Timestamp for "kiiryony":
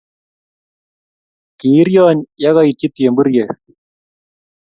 1.59-2.19